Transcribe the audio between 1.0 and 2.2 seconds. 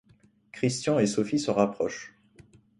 Sophie se rapprochent.